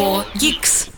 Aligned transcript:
For 0.00 0.24
Geeks. 0.34 0.90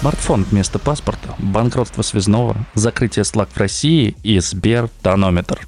Смартфон 0.00 0.44
вместо 0.44 0.78
паспорта, 0.78 1.34
банкротство 1.38 2.02
связного, 2.02 2.58
закрытие 2.74 3.24
слаг 3.24 3.48
в 3.48 3.56
России 3.56 4.18
и 4.22 4.38
Сбер-тонометр. 4.38 5.66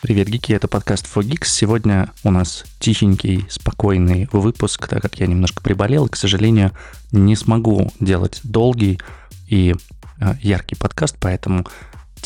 Привет, 0.00 0.26
гики, 0.26 0.52
это 0.52 0.66
подкаст 0.66 1.06
For. 1.06 1.44
Сегодня 1.44 2.10
у 2.24 2.32
нас 2.32 2.64
тихенький, 2.80 3.46
спокойный 3.48 4.28
выпуск, 4.32 4.88
так 4.88 5.02
как 5.02 5.20
я 5.20 5.28
немножко 5.28 5.62
приболел 5.62 6.06
и, 6.06 6.10
к 6.10 6.16
сожалению, 6.16 6.72
не 7.12 7.36
смогу 7.36 7.92
делать 8.00 8.40
долгий 8.42 9.00
и 9.46 9.76
э, 10.18 10.34
яркий 10.40 10.74
подкаст, 10.74 11.16
поэтому 11.20 11.64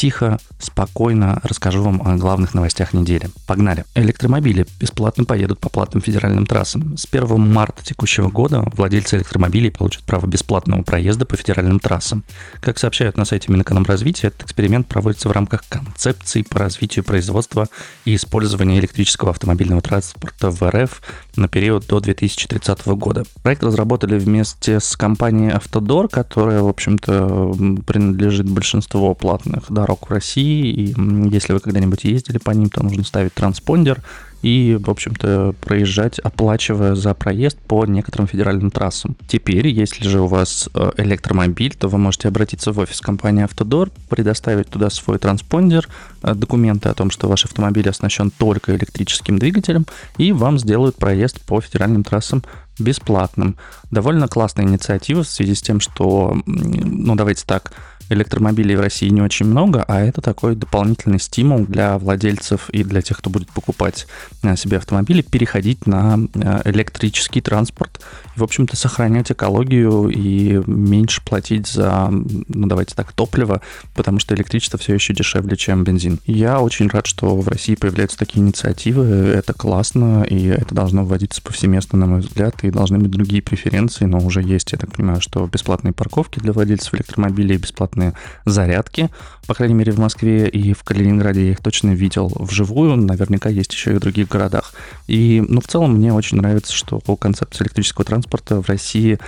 тихо, 0.00 0.38
спокойно 0.58 1.42
расскажу 1.42 1.82
вам 1.82 2.00
о 2.02 2.16
главных 2.16 2.54
новостях 2.54 2.94
недели. 2.94 3.28
Погнали! 3.46 3.84
Электромобили 3.94 4.66
бесплатно 4.80 5.26
поедут 5.26 5.60
по 5.60 5.68
платным 5.68 6.00
федеральным 6.00 6.46
трассам. 6.46 6.96
С 6.96 7.06
1 7.10 7.38
марта 7.38 7.84
текущего 7.84 8.30
года 8.30 8.64
владельцы 8.76 9.18
электромобилей 9.18 9.70
получат 9.70 10.02
право 10.04 10.24
бесплатного 10.24 10.80
проезда 10.80 11.26
по 11.26 11.36
федеральным 11.36 11.80
трассам. 11.80 12.24
Как 12.62 12.78
сообщают 12.78 13.18
на 13.18 13.26
сайте 13.26 13.52
Минэкономразвития, 13.52 14.28
этот 14.28 14.44
эксперимент 14.44 14.86
проводится 14.86 15.28
в 15.28 15.32
рамках 15.32 15.64
концепции 15.68 16.40
по 16.48 16.60
развитию 16.60 17.04
производства 17.04 17.68
и 18.06 18.14
использования 18.14 18.78
электрического 18.78 19.32
автомобильного 19.32 19.82
транспорта 19.82 20.50
в 20.50 20.62
РФ 20.62 21.02
на 21.36 21.46
период 21.46 21.86
до 21.86 22.00
2030 22.00 22.86
года. 22.88 23.24
Проект 23.42 23.62
разработали 23.62 24.18
вместе 24.18 24.80
с 24.80 24.96
компанией 24.96 25.50
Автодор, 25.50 26.08
которая, 26.08 26.62
в 26.62 26.68
общем-то, 26.68 27.54
принадлежит 27.86 28.48
большинству 28.48 29.14
платных 29.14 29.70
дорог 29.70 29.89
в 29.98 30.10
России, 30.10 30.72
и 30.72 30.94
если 31.30 31.52
вы 31.52 31.60
когда-нибудь 31.60 32.04
ездили 32.04 32.38
по 32.38 32.50
ним, 32.50 32.70
то 32.70 32.82
нужно 32.82 33.04
ставить 33.04 33.34
транспондер 33.34 34.02
и, 34.42 34.78
в 34.80 34.88
общем-то, 34.90 35.54
проезжать, 35.60 36.18
оплачивая 36.18 36.94
за 36.94 37.14
проезд 37.14 37.58
по 37.58 37.84
некоторым 37.84 38.26
федеральным 38.26 38.70
трассам. 38.70 39.16
Теперь, 39.28 39.68
если 39.68 40.08
же 40.08 40.20
у 40.20 40.26
вас 40.26 40.68
э, 40.72 40.92
электромобиль, 40.96 41.74
то 41.74 41.88
вы 41.88 41.98
можете 41.98 42.28
обратиться 42.28 42.72
в 42.72 42.78
офис 42.78 43.00
компании 43.00 43.44
Автодор, 43.44 43.90
предоставить 44.08 44.68
туда 44.68 44.88
свой 44.88 45.18
транспондер, 45.18 45.88
э, 46.22 46.34
документы 46.34 46.88
о 46.88 46.94
том, 46.94 47.10
что 47.10 47.28
ваш 47.28 47.44
автомобиль 47.44 47.88
оснащен 47.88 48.30
только 48.30 48.74
электрическим 48.74 49.38
двигателем, 49.38 49.86
и 50.16 50.32
вам 50.32 50.58
сделают 50.58 50.96
проезд 50.96 51.40
по 51.42 51.60
федеральным 51.60 52.02
трассам 52.02 52.42
бесплатным. 52.78 53.56
Довольно 53.90 54.26
классная 54.26 54.64
инициатива 54.64 55.22
в 55.22 55.28
связи 55.28 55.54
с 55.54 55.60
тем, 55.60 55.80
что, 55.80 56.40
ну 56.46 57.14
давайте 57.14 57.44
так, 57.44 57.72
электромобилей 58.10 58.76
в 58.76 58.80
России 58.80 59.08
не 59.08 59.22
очень 59.22 59.46
много, 59.46 59.84
а 59.88 60.00
это 60.00 60.20
такой 60.20 60.56
дополнительный 60.56 61.20
стимул 61.20 61.64
для 61.64 61.98
владельцев 61.98 62.68
и 62.70 62.84
для 62.84 63.02
тех, 63.02 63.18
кто 63.18 63.30
будет 63.30 63.48
покупать 63.50 64.06
э, 64.42 64.56
себе 64.56 64.76
автомобили, 64.76 65.22
переходить 65.22 65.86
на 65.86 66.18
э, 66.34 66.62
электрический 66.64 67.40
транспорт 67.40 68.00
в 68.40 68.44
общем-то, 68.44 68.76
сохранять 68.76 69.30
экологию 69.30 70.08
и 70.08 70.60
меньше 70.66 71.22
платить 71.22 71.68
за, 71.68 72.08
ну, 72.10 72.66
давайте 72.66 72.94
так, 72.94 73.12
топливо, 73.12 73.60
потому 73.94 74.18
что 74.18 74.34
электричество 74.34 74.78
все 74.78 74.94
еще 74.94 75.14
дешевле, 75.14 75.56
чем 75.56 75.84
бензин. 75.84 76.18
Я 76.26 76.60
очень 76.60 76.88
рад, 76.88 77.06
что 77.06 77.36
в 77.36 77.46
России 77.48 77.74
появляются 77.74 78.18
такие 78.18 78.40
инициативы, 78.40 79.04
это 79.04 79.52
классно, 79.52 80.24
и 80.24 80.46
это 80.46 80.74
должно 80.74 81.04
вводиться 81.04 81.42
повсеместно, 81.42 81.98
на 81.98 82.06
мой 82.06 82.20
взгляд, 82.20 82.64
и 82.64 82.70
должны 82.70 82.98
быть 82.98 83.10
другие 83.10 83.42
преференции, 83.42 84.06
но 84.06 84.18
уже 84.18 84.42
есть, 84.42 84.72
я 84.72 84.78
так 84.78 84.92
понимаю, 84.92 85.20
что 85.20 85.46
бесплатные 85.46 85.92
парковки 85.92 86.38
для 86.38 86.52
владельцев 86.52 86.94
электромобилей, 86.94 87.58
бесплатные 87.58 87.99
зарядки, 88.44 89.10
по 89.46 89.54
крайней 89.54 89.74
мере, 89.74 89.92
в 89.92 89.98
Москве 89.98 90.48
и 90.48 90.72
в 90.72 90.84
Калининграде 90.84 91.46
я 91.46 91.50
их 91.52 91.60
точно 91.60 91.90
видел 91.90 92.32
вживую, 92.34 92.96
наверняка 92.96 93.48
есть 93.48 93.72
еще 93.72 93.92
и 93.92 93.94
в 93.94 94.00
других 94.00 94.28
городах. 94.28 94.72
И, 95.06 95.42
ну, 95.46 95.60
в 95.60 95.66
целом, 95.66 95.94
мне 95.94 96.12
очень 96.12 96.38
нравится, 96.38 96.72
что 96.72 97.00
концепция 97.16 97.64
электрического 97.64 98.04
транспорта 98.04 98.60
в 98.62 98.68
России 98.68 99.18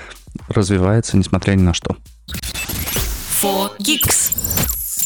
развивается, 0.48 1.16
несмотря 1.16 1.54
ни 1.54 1.62
на 1.62 1.74
что. 1.74 1.96
For 3.42 3.70
Geeks. 3.80 4.61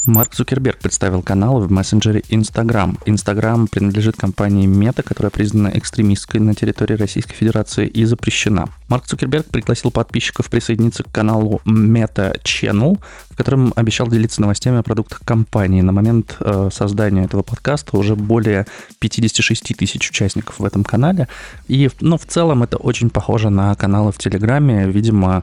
Марк 0.07 0.35
Цукерберг 0.35 0.79
представил 0.79 1.21
канал 1.21 1.61
в 1.61 1.71
мессенджере 1.71 2.23
Instagram. 2.29 2.99
Instagram 3.07 3.67
принадлежит 3.67 4.17
компании 4.17 4.69
Meta, 4.69 5.03
которая 5.03 5.31
признана 5.31 5.73
экстремистской 5.75 6.41
на 6.41 6.55
территории 6.55 6.95
Российской 6.95 7.35
Федерации 7.35 7.89
и 7.89 8.05
запрещена. 8.05 8.69
Марк 8.89 9.07
Цукерберг 9.07 9.47
пригласил 9.47 9.91
подписчиков 9.91 10.49
присоединиться 10.49 11.03
к 11.03 11.11
каналу 11.11 11.61
Meta 11.67 12.41
Channel, 12.43 13.01
в 13.31 13.37
котором 13.37 13.73
обещал 13.75 14.07
делиться 14.07 14.41
новостями 14.41 14.79
о 14.79 14.85
продуктах 14.85 15.23
компании. 15.25 15.81
На 15.81 15.91
момент 15.91 16.37
э, 16.39 16.69
создания 16.73 17.25
этого 17.25 17.43
подкаста 17.43 17.97
уже 17.97 18.15
более 18.15 18.67
56 19.01 19.77
тысяч 19.77 20.09
участников 20.09 20.61
в 20.61 20.65
этом 20.65 20.85
канале. 20.85 21.27
И, 21.67 21.91
ну, 22.01 22.17
в 22.17 22.27
целом 22.27 22.63
это 22.63 22.77
очень 22.77 23.11
похоже 23.11 23.51
на 23.51 23.75
каналы 23.75 24.13
в 24.13 24.19
Телеграме. 24.19 24.89
Видимо, 24.89 25.43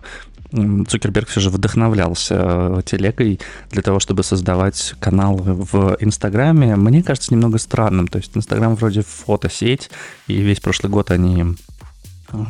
Цукерберг 0.88 1.30
все 1.30 1.40
же 1.40 1.50
вдохновлялся 1.50 2.36
э, 2.38 2.82
телегой 2.86 3.40
для 3.72 3.82
того, 3.82 4.00
чтобы 4.00 4.24
создавать 4.24 4.94
канал 5.00 5.36
в 5.38 5.98
Инстаграме. 6.00 6.76
Мне 6.76 7.02
кажется 7.02 7.34
немного 7.34 7.58
странным. 7.58 8.08
То 8.08 8.20
есть 8.20 8.38
Инстаграм 8.38 8.76
вроде 8.76 9.02
фотосеть, 9.02 9.90
и 10.28 10.36
весь 10.42 10.60
прошлый 10.60 10.92
год 10.92 11.10
они, 11.10 11.56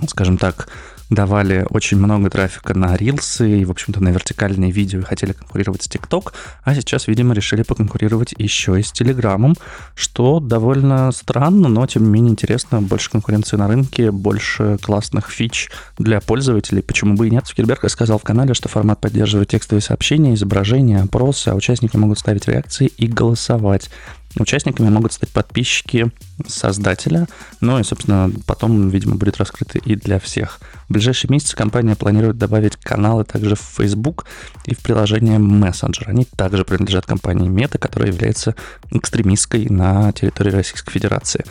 скажем 0.07 0.37
так, 0.37 0.67
давали 1.13 1.65
очень 1.69 1.97
много 1.97 2.29
трафика 2.29 2.73
на 2.73 2.95
рилсы 2.95 3.59
и, 3.61 3.65
в 3.65 3.71
общем-то, 3.71 4.01
на 4.01 4.09
вертикальные 4.09 4.71
видео 4.71 4.99
и 4.99 5.03
хотели 5.03 5.33
конкурировать 5.33 5.83
с 5.83 5.87
TikTok, 5.87 6.33
а 6.63 6.75
сейчас, 6.75 7.07
видимо, 7.07 7.33
решили 7.33 7.63
поконкурировать 7.63 8.33
еще 8.37 8.79
и 8.79 8.83
с 8.83 8.91
Телеграмом, 8.91 9.55
что 9.95 10.39
довольно 10.39 11.11
странно, 11.11 11.69
но, 11.69 11.85
тем 11.87 12.03
не 12.03 12.09
менее, 12.09 12.31
интересно. 12.31 12.81
Больше 12.81 13.09
конкуренции 13.11 13.57
на 13.57 13.67
рынке, 13.67 14.11
больше 14.11 14.77
классных 14.81 15.29
фич 15.29 15.69
для 15.97 16.21
пользователей. 16.21 16.81
Почему 16.81 17.15
бы 17.15 17.27
и 17.27 17.31
нет? 17.31 17.45
Цукерберг 17.45 17.89
сказал 17.89 18.19
в 18.19 18.23
канале, 18.23 18.53
что 18.53 18.69
формат 18.69 18.99
поддерживает 18.99 19.49
текстовые 19.49 19.81
сообщения, 19.81 20.33
изображения, 20.33 21.01
опросы, 21.01 21.49
а 21.49 21.55
участники 21.55 21.97
могут 21.97 22.19
ставить 22.19 22.47
реакции 22.47 22.87
и 22.87 23.07
голосовать. 23.07 23.89
Участниками 24.39 24.89
могут 24.89 25.13
стать 25.13 25.29
подписчики 25.29 26.11
создателя, 26.47 27.27
ну 27.61 27.79
и, 27.79 27.83
собственно, 27.83 28.31
потом, 28.47 28.89
видимо, 28.89 29.15
будет 29.15 29.37
раскрыто 29.37 29.77
и 29.77 29.95
для 29.95 30.19
всех. 30.19 30.59
В 30.89 30.93
ближайшие 30.93 31.29
месяцы 31.29 31.55
компания 31.55 31.95
планирует 31.95 32.37
добавить 32.37 32.75
каналы 32.77 33.25
также 33.25 33.55
в 33.55 33.61
Facebook 33.61 34.25
и 34.65 34.73
в 34.73 34.79
приложение 34.79 35.37
Messenger. 35.37 36.05
Они 36.07 36.25
также 36.25 36.65
принадлежат 36.65 37.05
компании 37.05 37.49
Meta, 37.49 37.77
которая 37.77 38.11
является 38.11 38.55
экстремистской 38.89 39.65
на 39.69 40.11
территории 40.13 40.51
Российской 40.51 40.91
Федерации. 40.91 41.45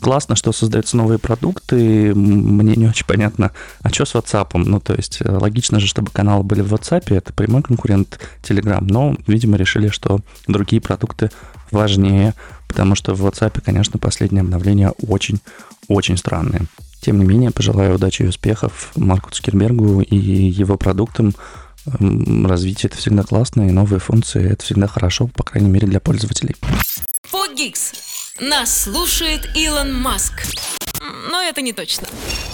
Классно, 0.00 0.36
что 0.36 0.52
создаются 0.52 0.96
новые 0.96 1.18
продукты. 1.18 2.14
Мне 2.14 2.76
не 2.76 2.86
очень 2.86 3.06
понятно, 3.06 3.52
а 3.82 3.88
что 3.90 4.04
с 4.04 4.14
WhatsApp? 4.14 4.50
Ну, 4.54 4.78
то 4.80 4.94
есть, 4.94 5.18
э, 5.20 5.30
логично 5.30 5.80
же, 5.80 5.88
чтобы 5.88 6.10
каналы 6.12 6.44
были 6.44 6.60
в 6.60 6.72
WhatsApp, 6.72 7.14
это 7.14 7.32
прямой 7.32 7.62
конкурент 7.62 8.20
Telegram, 8.42 8.80
но, 8.80 9.16
видимо, 9.26 9.56
решили, 9.56 9.88
что 9.88 10.20
другие 10.46 10.80
продукты 10.80 11.30
важнее, 11.72 12.34
потому 12.68 12.94
что 12.94 13.14
в 13.14 13.26
WhatsApp, 13.26 13.60
конечно, 13.60 13.98
последние 13.98 14.42
обновления 14.42 14.92
очень-очень 15.02 16.16
странные. 16.16 16.62
Тем 17.00 17.18
не 17.18 17.24
менее, 17.24 17.50
пожелаю 17.50 17.96
удачи 17.96 18.22
и 18.22 18.28
успехов 18.28 18.92
Марку 18.94 19.30
Цукербергу 19.30 20.00
и 20.00 20.16
его 20.16 20.76
продуктам. 20.76 21.34
Развитие 21.86 22.88
это 22.88 22.98
всегда 22.98 23.24
классно, 23.24 23.68
и 23.68 23.72
новые 23.72 23.98
функции 23.98 24.52
это 24.52 24.64
всегда 24.64 24.86
хорошо, 24.86 25.26
по 25.26 25.42
крайней 25.42 25.70
мере, 25.70 25.88
для 25.88 26.00
пользователей. 26.00 26.54
Geeks. 27.58 28.07
Нас 28.40 28.84
слушает 28.84 29.50
Илон 29.56 29.92
Маск. 30.00 30.44
Но 31.28 31.40
это 31.40 31.60
не 31.60 31.72
точно. 31.72 32.06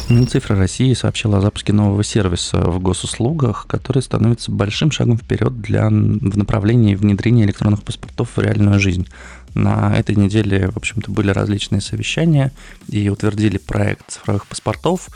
Минцифра 0.09 0.57
России 0.57 0.95
сообщила 0.95 1.39
о 1.39 1.41
запуске 1.43 1.75
нового 1.75 2.03
сервиса 2.03 2.57
в 2.59 2.81
госуслугах, 2.81 3.67
который 3.67 4.03
становится 4.03 4.51
большим 4.51 4.91
шагом 4.91 5.19
вперед 5.19 5.61
для, 5.61 5.89
в 5.89 6.39
направлении 6.39 6.95
внедрения 6.95 7.45
электронных 7.45 7.83
паспортов 7.83 8.31
в 8.35 8.41
реальную 8.41 8.81
жизнь. 8.81 9.07
На 9.53 9.95
этой 9.95 10.17
неделе, 10.17 10.71
в 10.71 10.79
общем-то, 10.79 11.11
были 11.11 11.31
различные 11.31 11.83
совещания 11.83 12.51
и 12.89 13.11
утвердили 13.11 13.59
проект 13.59 14.11
цифровых 14.11 14.47
паспортов. 14.47 15.09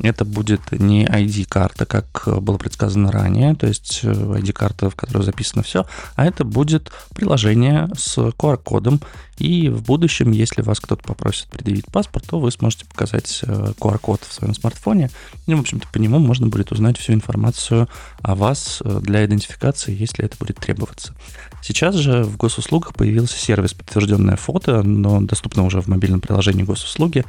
Это 0.00 0.24
будет 0.24 0.72
не 0.72 1.04
ID-карта, 1.06 1.86
как 1.86 2.28
было 2.42 2.58
предсказано 2.58 3.10
ранее, 3.10 3.54
то 3.54 3.66
есть 3.66 4.04
ID-карта, 4.04 4.90
в 4.90 4.94
которой 4.94 5.22
записано 5.22 5.62
все, 5.62 5.86
а 6.14 6.26
это 6.26 6.44
будет 6.44 6.92
приложение 7.14 7.88
с 7.96 8.18
QR-кодом, 8.18 9.00
и 9.38 9.68
в 9.68 9.82
будущем, 9.82 10.30
если 10.30 10.62
вас 10.62 10.80
кто-то 10.80 11.02
попросит 11.02 11.48
предъявить 11.48 11.86
паспорт, 11.86 12.24
то 12.26 12.40
вы 12.40 12.50
сможете 12.50 12.86
показать 12.86 13.42
QR-код 13.42 14.22
э, 14.22 14.24
в 14.28 14.32
своем 14.32 14.54
смартфоне. 14.54 15.10
И, 15.46 15.54
в 15.54 15.60
общем-то, 15.60 15.86
по 15.92 15.98
нему 15.98 16.18
можно 16.18 16.46
будет 16.46 16.72
узнать 16.72 16.96
всю 16.96 17.12
информацию 17.12 17.88
о 18.22 18.34
вас 18.34 18.80
э, 18.82 19.00
для 19.02 19.24
идентификации, 19.26 19.94
если 19.94 20.24
это 20.24 20.36
будет 20.38 20.56
требоваться. 20.56 21.14
Сейчас 21.62 21.96
же 21.96 22.22
в 22.22 22.36
госуслугах 22.36 22.94
появился 22.94 23.36
сервис 23.36 23.74
«Подтвержденное 23.74 24.36
фото», 24.36 24.82
но 24.82 25.20
доступно 25.20 25.64
уже 25.64 25.82
в 25.82 25.88
мобильном 25.88 26.20
приложении 26.20 26.62
госуслуги. 26.62 27.24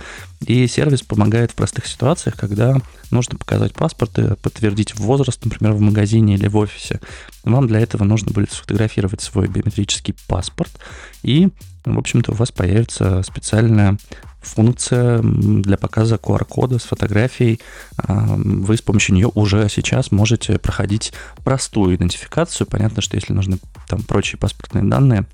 И 0.46 0.66
сервис 0.68 1.02
помогает 1.02 1.52
в 1.52 1.56
простых 1.56 1.88
ситуациях, 1.88 2.38
когда 2.38 2.57
когда 2.58 2.82
нужно 3.12 3.38
показать 3.38 3.74
паспорт 3.74 4.18
и 4.18 4.36
подтвердить 4.36 4.98
возраст, 5.00 5.44
например, 5.46 5.74
в 5.74 5.80
магазине 5.80 6.34
или 6.34 6.48
в 6.48 6.58
офисе. 6.58 7.00
Вам 7.44 7.68
для 7.68 7.80
этого 7.80 8.04
нужно 8.04 8.32
будет 8.32 8.52
сфотографировать 8.52 9.22
свой 9.22 9.48
биометрический 9.48 10.16
паспорт, 10.28 10.72
и, 11.22 11.50
в 11.86 11.98
общем-то, 11.98 12.32
у 12.32 12.36
вас 12.36 12.52
появится 12.52 13.22
специальная 13.22 13.98
функция 14.42 15.22
для 15.22 15.78
показа 15.78 16.16
QR-кода 16.16 16.80
с 16.80 16.84
фотографией. 16.84 17.60
А, 17.98 18.36
вы 18.38 18.76
с 18.76 18.82
помощью 18.82 19.16
нее 19.16 19.30
уже 19.36 19.68
сейчас 19.70 20.12
можете 20.12 20.58
проходить 20.58 21.14
простую 21.44 21.96
идентификацию. 21.96 22.66
Понятно, 22.66 23.02
что 23.02 23.18
если 23.18 23.34
нужны 23.34 23.60
там 23.88 24.02
прочие 24.04 24.40
паспортные 24.40 24.86
данные, 24.86 25.26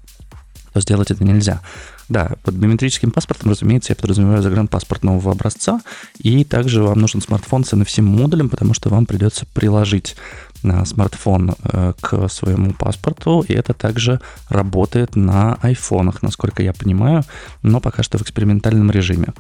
то 0.74 0.82
сделать 0.82 1.12
это 1.12 1.24
нельзя. 1.24 1.62
Да, 2.10 2.34
под 2.44 2.56
биометрическим 2.56 3.12
паспортом, 3.12 3.52
разумеется, 3.52 3.94
я 3.94 3.96
подразумеваю 3.96 4.42
загранпаспорт 4.42 5.04
нового 5.04 5.32
образца, 5.32 5.82
и 6.20 6.44
также 6.44 6.84
вам 6.84 7.00
нужен 7.00 7.22
смартфон 7.22 7.64
с 7.64 7.74
NFC-модулем, 7.74 8.50
потому 8.50 8.74
что 8.74 8.90
вам 8.90 9.06
придется 9.06 9.46
приложить 9.54 10.16
на 10.64 10.86
смартфон 10.86 11.56
э, 11.64 11.94
к 12.00 12.28
своему 12.30 12.74
паспорту, 12.74 13.46
и 13.48 13.54
это 13.54 13.74
также 13.74 14.20
работает 14.50 15.16
на 15.16 15.56
айфонах, 15.62 16.22
насколько 16.22 16.64
я 16.64 16.74
понимаю, 16.74 17.24
но 17.62 17.80
пока 17.80 18.04
что 18.04 18.18
в 18.18 18.22
экспериментальном 18.22 18.90
режиме. 18.92 19.34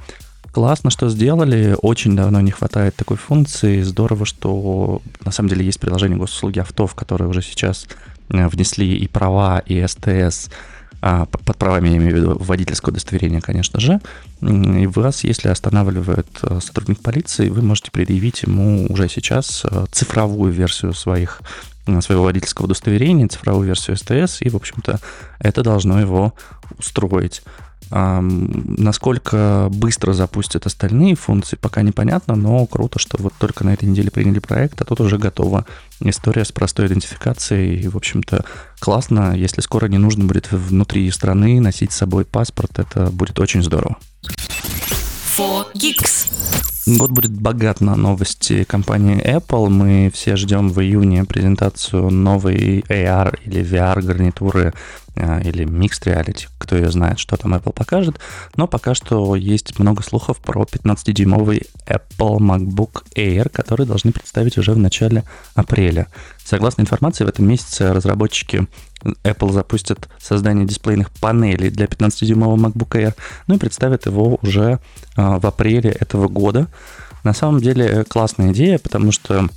Классно, 0.51 0.91
что 0.91 1.09
сделали. 1.09 1.75
Очень 1.81 2.15
давно 2.15 2.39
не 2.39 2.51
хватает 2.51 2.95
такой 2.95 3.17
функции. 3.17 3.81
Здорово, 3.81 4.23
что 4.27 5.01
на 5.25 5.31
самом 5.31 5.49
деле 5.49 5.65
есть 5.65 5.79
приложение 5.79 6.19
госуслуги 6.19 6.59
авто, 6.59 6.85
в 6.85 6.93
которое 6.93 7.25
уже 7.25 7.41
сейчас 7.41 7.87
э, 8.29 8.47
внесли 8.47 8.95
и 8.95 9.07
права, 9.07 9.59
и 9.65 9.83
СТС, 9.85 10.49
под 11.25 11.57
правами 11.57 11.89
я 11.89 11.97
имею 11.97 12.13
в 12.13 12.15
виду 12.15 12.37
водительское 12.39 12.93
удостоверение, 12.93 13.41
конечно 13.41 13.77
же, 13.81 13.99
и 14.39 14.87
вас, 14.87 15.25
если 15.25 15.49
останавливает 15.49 16.27
э, 16.43 16.61
сотрудник 16.61 17.01
полиции, 17.01 17.49
вы 17.49 17.61
можете 17.61 17.91
предъявить 17.91 18.43
ему 18.43 18.85
уже 18.87 19.09
сейчас 19.09 19.65
э, 19.69 19.85
цифровую 19.91 20.53
версию 20.53 20.93
своих 20.93 21.41
э, 21.87 21.99
своего 21.99 22.23
водительского 22.23 22.67
удостоверения, 22.67 23.27
цифровую 23.27 23.67
версию 23.67 23.97
СТС, 23.97 24.41
и, 24.41 24.49
в 24.49 24.55
общем-то, 24.55 25.01
это 25.39 25.61
должно 25.61 25.99
его 25.99 26.35
устроить. 26.79 27.43
Насколько 27.93 29.67
быстро 29.69 30.13
запустят 30.13 30.65
остальные 30.65 31.13
функции, 31.13 31.57
пока 31.57 31.83
непонятно, 31.83 32.35
но 32.35 32.65
круто, 32.65 32.97
что 32.97 33.21
вот 33.21 33.33
только 33.37 33.63
на 33.63 33.73
этой 33.73 33.87
неделе 33.87 34.09
приняли 34.09 34.39
проект, 34.39 34.81
а 34.81 34.85
тут 34.85 34.99
уже 34.99 35.19
готова 35.19 35.67
история 35.99 36.43
с 36.43 36.51
простой 36.51 36.87
идентификацией. 36.87 37.81
И, 37.81 37.87
в 37.87 37.95
общем-то, 37.95 38.45
классно, 38.79 39.35
если 39.35 39.61
скоро 39.61 39.85
не 39.85 39.99
нужно 39.99 40.25
будет 40.25 40.51
внутри 40.51 41.11
страны 41.11 41.61
носить 41.61 41.91
с 41.91 41.97
собой 41.97 42.25
паспорт, 42.25 42.79
это 42.79 43.11
будет 43.11 43.39
очень 43.39 43.61
здорово. 43.61 43.97
Год 46.85 47.11
будет 47.11 47.31
богат 47.31 47.79
на 47.79 47.95
новости 47.95 48.65
компании 48.65 49.23
Apple. 49.23 49.69
Мы 49.69 50.11
все 50.13 50.35
ждем 50.35 50.67
в 50.69 50.81
июне 50.81 51.23
презентацию 51.23 52.09
новой 52.09 52.81
AR 52.89 53.39
или 53.45 53.63
VR 53.63 54.01
гарнитуры 54.01 54.73
или 55.15 55.65
Mixed 55.65 56.05
Reality, 56.05 56.47
кто 56.57 56.75
ее 56.75 56.91
знает, 56.91 57.19
что 57.19 57.37
там 57.37 57.53
Apple 57.53 57.73
покажет. 57.73 58.19
Но 58.55 58.67
пока 58.67 58.95
что 58.95 59.35
есть 59.35 59.77
много 59.77 60.01
слухов 60.01 60.37
про 60.37 60.63
15-дюймовый 60.63 61.67
Apple 61.87 62.37
MacBook 62.37 63.03
Air, 63.15 63.49
который 63.49 63.85
должны 63.85 64.11
представить 64.11 64.57
уже 64.57 64.73
в 64.73 64.77
начале 64.77 65.23
апреля. 65.55 66.07
Согласно 66.43 66.81
информации, 66.81 67.23
в 67.23 67.29
этом 67.29 67.47
месяце 67.47 67.93
разработчики 67.93 68.67
Apple 69.23 69.51
запустят 69.51 70.09
создание 70.19 70.65
дисплейных 70.65 71.11
панелей 71.11 71.69
для 71.69 71.85
15-дюймового 71.85 72.57
MacBook 72.57 72.89
Air, 72.89 73.13
ну 73.47 73.55
и 73.55 73.59
представят 73.59 74.05
его 74.05 74.39
уже 74.41 74.79
а, 75.15 75.39
в 75.39 75.45
апреле 75.45 75.91
этого 75.91 76.27
года. 76.27 76.67
На 77.23 77.33
самом 77.33 77.61
деле 77.61 78.03
классная 78.03 78.51
идея, 78.51 78.79
потому 78.79 79.11
что 79.11 79.47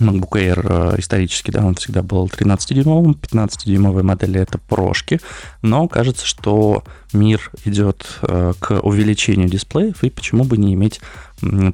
MacBook 0.00 0.30
Air 0.32 0.94
э, 0.94 1.00
исторически, 1.00 1.50
да, 1.50 1.64
он 1.64 1.74
всегда 1.74 2.02
был 2.02 2.26
13-дюймовым, 2.26 3.18
15-дюймовые 3.20 4.02
модели 4.02 4.40
это 4.40 4.58
прошки, 4.58 5.20
но 5.62 5.88
кажется, 5.88 6.26
что 6.26 6.84
мир 7.12 7.50
идет 7.64 8.06
э, 8.22 8.52
к 8.58 8.80
увеличению 8.80 9.48
дисплеев, 9.48 10.02
и 10.04 10.10
почему 10.10 10.44
бы 10.44 10.56
не 10.56 10.74
иметь 10.74 11.00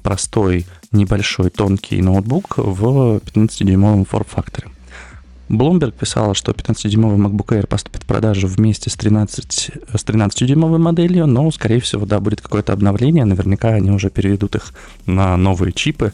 простой, 0.02 0.66
небольшой, 0.92 1.50
тонкий 1.50 2.02
ноутбук 2.02 2.58
в 2.58 3.16
15-дюймовом 3.18 4.04
форм-факторе. 4.04 4.68
Bloomberg 5.48 5.92
писала, 5.92 6.34
что 6.34 6.52
15-дюймовый 6.52 7.18
MacBook 7.18 7.58
Air 7.58 7.66
поступит 7.66 8.02
в 8.02 8.06
продажу 8.06 8.46
вместе 8.46 8.88
с 8.88 8.94
13, 8.94 9.52
с 9.52 10.04
13-дюймовой 10.04 10.78
моделью, 10.78 11.26
но, 11.26 11.50
скорее 11.50 11.80
всего, 11.80 12.06
да, 12.06 12.20
будет 12.20 12.40
какое-то 12.40 12.72
обновление. 12.72 13.24
Наверняка 13.24 13.68
они 13.68 13.90
уже 13.90 14.10
переведут 14.10 14.56
их 14.56 14.72
на 15.06 15.36
новые 15.36 15.72
чипы. 15.72 16.12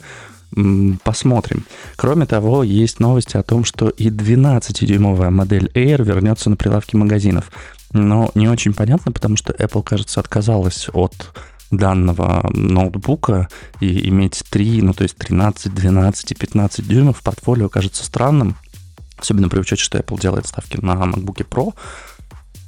Посмотрим. 1.05 1.65
Кроме 1.97 2.27
того, 2.27 2.63
есть 2.63 3.01
новости 3.01 3.37
о 3.37 3.43
том, 3.43 3.65
что 3.65 3.89
и 3.89 4.09
12-дюймовая 4.09 5.31
модель 5.31 5.71
Air 5.75 6.03
вернется 6.03 6.51
на 6.51 6.57
прилавки 6.57 6.97
магазинов. 6.97 7.51
Но 7.93 8.31
не 8.35 8.49
очень 8.49 8.75
понятно, 8.75 9.13
потому 9.13 9.37
что 9.37 9.53
Apple, 9.53 9.83
кажется, 9.83 10.21
отказалась 10.21 10.89
от 10.93 11.15
данного 11.71 12.51
ноутбука 12.53 13.49
и 13.81 14.09
иметь 14.09 14.43
3, 14.51 14.83
ну 14.83 14.93
то 14.93 15.05
есть 15.05 15.17
13, 15.17 15.73
12 15.73 16.33
и 16.33 16.35
15 16.35 16.87
дюймов 16.87 17.19
в 17.19 17.23
портфолио 17.23 17.69
кажется 17.69 18.05
странным. 18.05 18.57
Особенно 19.19 19.49
при 19.49 19.61
учете, 19.61 19.83
что 19.83 19.99
Apple 19.99 20.21
делает 20.21 20.47
ставки 20.47 20.79
на 20.81 20.93
MacBook 20.93 21.47
Pro. 21.49 21.75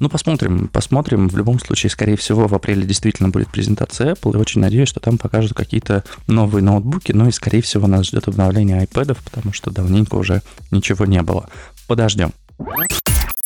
Ну, 0.02 0.08
посмотрим, 0.08 0.66
посмотрим. 0.66 1.28
В 1.28 1.36
любом 1.36 1.60
случае, 1.60 1.88
скорее 1.88 2.16
всего, 2.16 2.48
в 2.48 2.54
апреле 2.56 2.84
действительно 2.84 3.28
будет 3.28 3.46
презентация 3.50 4.14
Apple, 4.14 4.34
и 4.34 4.36
очень 4.36 4.60
надеюсь, 4.60 4.88
что 4.88 4.98
там 4.98 5.16
покажут 5.16 5.54
какие-то 5.54 6.02
новые 6.26 6.64
ноутбуки, 6.64 7.12
ну 7.12 7.28
и, 7.28 7.30
скорее 7.30 7.62
всего, 7.62 7.86
нас 7.86 8.06
ждет 8.06 8.26
обновление 8.26 8.84
iPad, 8.84 9.16
потому 9.22 9.52
что 9.52 9.70
давненько 9.70 10.16
уже 10.16 10.42
ничего 10.72 11.06
не 11.06 11.22
было. 11.22 11.48
Подождем. 11.86 12.32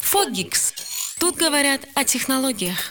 Фогикс. 0.00 0.73
Тут 1.20 1.37
говорят 1.37 1.82
о 1.94 2.05
технологиях. 2.05 2.91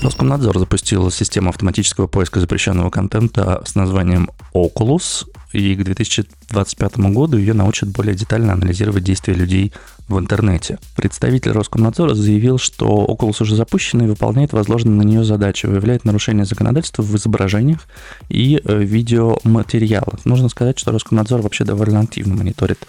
Роскомнадзор 0.00 0.58
запустил 0.58 1.10
систему 1.10 1.50
автоматического 1.50 2.06
поиска 2.06 2.38
запрещенного 2.38 2.90
контента 2.90 3.62
с 3.66 3.74
названием 3.74 4.30
Oculus, 4.54 5.26
и 5.52 5.74
к 5.74 5.82
2025 5.82 6.98
году 7.12 7.36
ее 7.36 7.54
научат 7.54 7.88
более 7.88 8.14
детально 8.14 8.52
анализировать 8.52 9.02
действия 9.02 9.34
людей 9.34 9.72
в 10.06 10.18
интернете. 10.18 10.78
Представитель 10.94 11.52
Роскомнадзора 11.52 12.14
заявил, 12.14 12.58
что 12.58 13.06
Oculus 13.08 13.42
уже 13.42 13.56
запущен 13.56 14.02
и 14.02 14.06
выполняет 14.06 14.52
возложенные 14.52 14.96
на 14.96 15.02
нее 15.02 15.24
задачи, 15.24 15.66
выявляет 15.66 16.04
нарушения 16.04 16.44
законодательства 16.44 17.02
в 17.02 17.16
изображениях 17.16 17.86
и 18.28 18.60
э, 18.62 18.82
видеоматериалах. 18.82 20.24
Нужно 20.24 20.48
сказать, 20.48 20.78
что 20.78 20.92
Роскомнадзор 20.92 21.40
вообще 21.42 21.64
довольно 21.64 22.00
активно 22.00 22.34
мониторит 22.34 22.86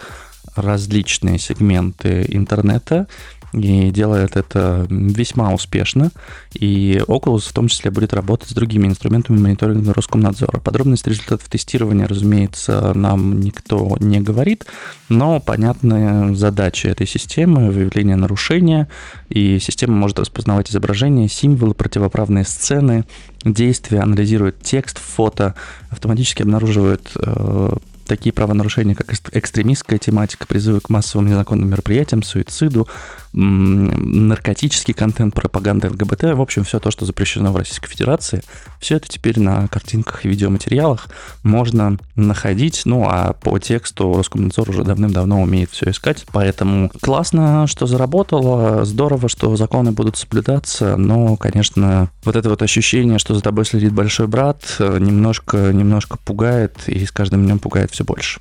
различные 0.56 1.38
сегменты 1.38 2.26
интернета 2.28 3.06
и 3.52 3.90
делает 3.90 4.36
это 4.36 4.86
весьма 4.88 5.52
успешно. 5.52 6.10
И 6.54 7.00
Oculus 7.06 7.48
в 7.48 7.52
том 7.52 7.68
числе 7.68 7.90
будет 7.90 8.12
работать 8.12 8.50
с 8.50 8.52
другими 8.52 8.86
инструментами 8.86 9.38
мониторинга 9.38 9.92
Роскомнадзора. 9.92 10.60
Подробности 10.60 11.08
результатов 11.08 11.48
тестирования, 11.48 12.06
разумеется, 12.06 12.92
нам 12.94 13.40
никто 13.40 13.96
не 14.00 14.20
говорит, 14.20 14.66
но 15.08 15.40
понятная 15.40 16.34
задача 16.34 16.88
этой 16.88 17.06
системы— 17.06 17.70
выявление 17.72 18.16
нарушения, 18.16 18.88
и 19.28 19.58
система 19.58 19.94
может 19.94 20.18
распознавать 20.18 20.70
изображения, 20.70 21.28
символы, 21.28 21.74
противоправные 21.74 22.44
сцены, 22.44 23.04
действия, 23.44 24.00
анализирует 24.00 24.62
текст, 24.62 24.98
фото, 24.98 25.54
автоматически 25.90 26.42
обнаруживает 26.42 27.10
э, 27.16 27.76
такие 28.10 28.32
правонарушения, 28.32 28.96
как 28.96 29.12
экстремистская 29.32 29.98
тематика, 29.98 30.44
призывы 30.44 30.80
к 30.80 30.88
массовым 30.88 31.28
незаконным 31.28 31.70
мероприятиям, 31.70 32.24
суициду, 32.24 32.88
наркотический 33.32 34.94
контент, 34.94 35.34
пропаганда 35.34 35.88
ЛГБТ, 35.88 36.34
в 36.34 36.40
общем, 36.40 36.64
все 36.64 36.80
то, 36.80 36.90
что 36.90 37.06
запрещено 37.06 37.52
в 37.52 37.56
Российской 37.56 37.88
Федерации, 37.88 38.42
все 38.80 38.96
это 38.96 39.08
теперь 39.08 39.38
на 39.38 39.68
картинках 39.68 40.24
и 40.24 40.28
видеоматериалах 40.28 41.08
можно 41.42 41.98
находить, 42.16 42.82
ну, 42.84 43.06
а 43.08 43.34
по 43.34 43.58
тексту 43.58 44.14
Роскомнадзор 44.14 44.70
уже 44.70 44.84
давным-давно 44.84 45.40
умеет 45.40 45.70
все 45.70 45.90
искать, 45.90 46.24
поэтому 46.32 46.90
классно, 47.00 47.66
что 47.66 47.86
заработало, 47.86 48.84
здорово, 48.84 49.28
что 49.28 49.56
законы 49.56 49.92
будут 49.92 50.16
соблюдаться, 50.16 50.96
но, 50.96 51.36
конечно, 51.36 52.10
вот 52.24 52.36
это 52.36 52.48
вот 52.48 52.62
ощущение, 52.62 53.18
что 53.18 53.34
за 53.34 53.40
тобой 53.40 53.64
следит 53.64 53.92
большой 53.92 54.26
брат, 54.26 54.64
немножко, 54.78 55.72
немножко 55.72 56.18
пугает, 56.18 56.76
и 56.86 57.06
с 57.06 57.12
каждым 57.12 57.44
днем 57.44 57.58
пугает 57.58 57.90
все 57.92 58.04
больше. 58.04 58.40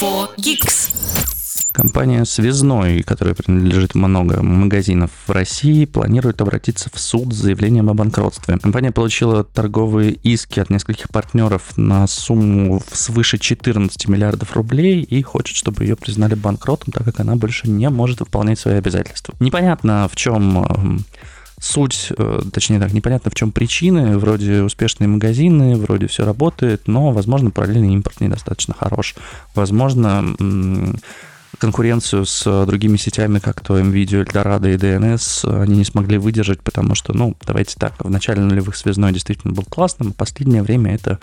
For 0.00 0.28
Geeks. 0.36 1.37
Компания 1.78 2.24
«Связной», 2.24 3.04
которая 3.04 3.36
принадлежит 3.36 3.94
много 3.94 4.42
магазинов 4.42 5.12
в 5.28 5.30
России, 5.30 5.84
планирует 5.84 6.40
обратиться 6.40 6.90
в 6.92 6.98
суд 6.98 7.32
с 7.32 7.36
заявлением 7.36 7.88
о 7.88 7.94
банкротстве. 7.94 8.58
Компания 8.58 8.90
получила 8.90 9.44
торговые 9.44 10.10
иски 10.10 10.58
от 10.58 10.70
нескольких 10.70 11.08
партнеров 11.08 11.62
на 11.76 12.08
сумму 12.08 12.82
свыше 12.90 13.38
14 13.38 14.08
миллиардов 14.08 14.56
рублей 14.56 15.02
и 15.02 15.22
хочет, 15.22 15.54
чтобы 15.56 15.84
ее 15.84 15.94
признали 15.94 16.34
банкротом, 16.34 16.92
так 16.92 17.04
как 17.04 17.20
она 17.20 17.36
больше 17.36 17.70
не 17.70 17.88
может 17.90 18.18
выполнять 18.18 18.58
свои 18.58 18.74
обязательства. 18.74 19.32
Непонятно, 19.38 20.08
в 20.10 20.16
чем 20.16 20.64
эм, 20.64 21.04
суть, 21.60 22.08
э, 22.18 22.40
точнее 22.52 22.80
так, 22.80 22.92
непонятно 22.92 23.30
в 23.30 23.36
чем 23.36 23.52
причины, 23.52 24.18
вроде 24.18 24.62
успешные 24.62 25.06
магазины, 25.06 25.76
вроде 25.76 26.08
все 26.08 26.24
работает, 26.24 26.88
но, 26.88 27.12
возможно, 27.12 27.52
параллельный 27.52 27.94
импорт 27.94 28.20
недостаточно 28.20 28.74
хорош. 28.76 29.14
Возможно, 29.54 30.24
конкуренцию 31.58 32.24
с 32.24 32.44
э, 32.46 32.66
другими 32.66 32.96
сетями, 32.96 33.38
как 33.38 33.60
то 33.60 33.78
MVideo, 33.78 34.24
Eldorado 34.24 34.72
и 34.72 34.76
DNS, 34.76 35.62
они 35.62 35.78
не 35.78 35.84
смогли 35.84 36.18
выдержать, 36.18 36.60
потому 36.62 36.94
что, 36.94 37.12
ну, 37.12 37.36
давайте 37.46 37.76
так, 37.78 37.94
в 37.98 38.10
начале 38.10 38.40
нулевых 38.40 38.76
связной 38.76 39.12
действительно 39.12 39.52
был 39.52 39.64
классным, 39.64 40.08
а 40.08 40.12
последнее 40.12 40.62
время 40.62 40.94
это 40.94 41.18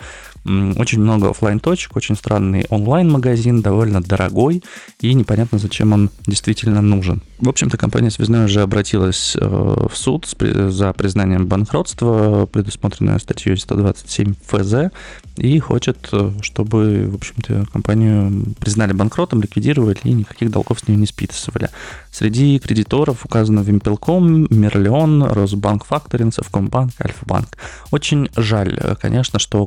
очень 0.76 1.00
много 1.00 1.30
офлайн 1.30 1.60
точек 1.60 1.96
очень 1.96 2.16
странный 2.16 2.66
онлайн-магазин, 2.68 3.62
довольно 3.62 4.00
дорогой, 4.00 4.62
и 5.00 5.14
непонятно, 5.14 5.58
зачем 5.58 5.92
он 5.92 6.10
действительно 6.26 6.80
нужен. 6.80 7.22
В 7.38 7.48
общем-то, 7.48 7.76
компания 7.76 8.10
Связной 8.10 8.46
уже 8.46 8.62
обратилась 8.62 9.36
э, 9.38 9.46
в 9.46 9.96
суд 9.96 10.26
за 10.40 10.92
признанием 10.92 11.46
банкротства, 11.46 12.46
предусмотренное 12.46 13.18
статьей 13.18 13.56
127 13.56 14.34
ФЗ, 14.46 14.92
и 15.36 15.58
хочет, 15.58 16.08
э, 16.12 16.32
чтобы, 16.40 17.08
в 17.10 17.16
общем-то, 17.16 17.66
компанию 17.72 18.54
признали 18.58 18.92
банкротом, 18.92 19.42
ликвидировали 19.42 19.98
и 20.04 20.12
никаких 20.12 20.50
долгов 20.50 20.80
с 20.80 20.88
нее 20.88 20.98
не 20.98 21.06
списывали. 21.06 21.68
Среди 22.10 22.58
кредиторов 22.58 23.24
указано 23.26 23.60
Вимпелком, 23.60 24.46
Мерлион, 24.48 25.22
Росбанк 25.22 25.84
Факторинг, 25.84 26.32
Совкомбанк, 26.32 26.92
Альфа-банк. 27.02 27.48
Очень 27.90 28.30
жаль, 28.36 28.78
э, 28.80 28.94
конечно, 29.00 29.38
что 29.38 29.66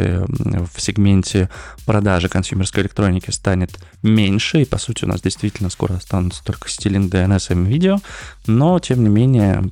конкуренции 0.00 0.66
в 0.72 0.80
сегменте 0.80 1.48
продажи 1.86 2.28
консюмерской 2.28 2.82
электроники 2.82 3.30
станет 3.30 3.78
меньше, 4.02 4.62
и, 4.62 4.64
по 4.64 4.78
сути, 4.78 5.04
у 5.04 5.08
нас 5.08 5.20
действительно 5.20 5.70
скоро 5.70 5.94
останутся 5.94 6.44
только 6.44 6.68
Стилинг, 6.68 7.12
DNS 7.12 7.52
и 7.52 7.68
видео, 7.68 7.98
но, 8.46 8.78
тем 8.78 9.02
не 9.02 9.08
менее, 9.08 9.70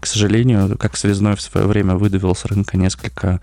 к 0.00 0.06
сожалению, 0.06 0.76
как 0.78 0.96
связной 0.96 1.36
в 1.36 1.40
свое 1.40 1.66
время 1.66 1.94
выдавил 1.94 2.34
с 2.34 2.44
рынка 2.44 2.76
несколько 2.76 3.40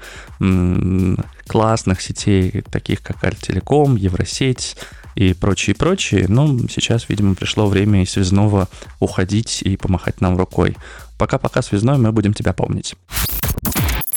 классных 1.47 2.01
сетей, 2.01 2.63
таких 2.69 3.01
как 3.01 3.23
Альтелеком, 3.23 3.95
Евросеть, 3.95 4.77
и 5.15 5.33
прочее, 5.33 5.75
прочее. 5.77 6.25
Но 6.27 6.59
сейчас, 6.67 7.07
видимо, 7.07 7.35
пришло 7.35 7.67
время 7.67 8.03
и 8.03 8.05
связного 8.05 8.67
уходить 8.99 9.61
и 9.61 9.77
помахать 9.77 10.19
нам 10.19 10.37
рукой. 10.37 10.75
Пока-пока, 11.17 11.61
связной, 11.61 11.97
мы 11.97 12.11
будем 12.11 12.33
тебя 12.33 12.51
помнить. 12.51 12.95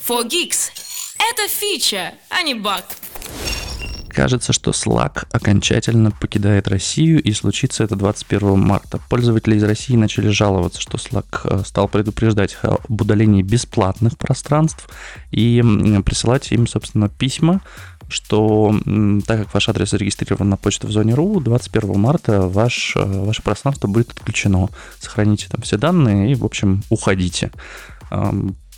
4Geeks. 0.09 0.88
Это 1.19 1.49
фича, 1.49 2.15
а 2.31 2.43
не 2.43 2.55
баг. 2.55 2.85
Кажется, 4.09 4.53
что 4.53 4.73
Slack 4.73 5.27
окончательно 5.31 6.11
покидает 6.11 6.67
Россию, 6.67 7.23
и 7.23 7.33
случится 7.33 7.85
это 7.85 7.95
21 7.95 8.59
марта. 8.59 9.01
Пользователи 9.09 9.57
из 9.57 9.63
России 9.63 9.95
начали 9.95 10.29
жаловаться, 10.29 10.81
что 10.81 10.99
Slack 10.99 11.41
э, 11.45 11.63
стал 11.65 11.87
предупреждать 11.87 12.57
об 12.63 13.01
удалении 13.01 13.43
бесплатных 13.43 14.19
пространств 14.19 14.89
и 15.31 15.63
присылать 16.05 16.51
им, 16.51 16.67
собственно, 16.67 17.09
письма 17.09 17.61
что 18.09 18.75
так 19.27 19.41
как 19.41 19.55
ваш 19.55 19.69
адрес 19.69 19.91
зарегистрирован 19.91 20.49
на 20.49 20.57
почту 20.57 20.87
в 20.87 20.91
зоне 20.91 21.15
РУ, 21.15 21.41
21 21.41 22.01
марта 22.01 22.41
ваш, 22.49 22.95
э, 22.97 23.05
ваше 23.05 23.43
пространство 23.43 23.87
будет 23.87 24.11
отключено. 24.11 24.69
Сохраните 24.99 25.49
там 25.51 25.63
все 25.63 25.77
данные 25.77 26.33
и, 26.33 26.35
в 26.35 26.45
общем, 26.45 26.83
уходите. 26.89 27.53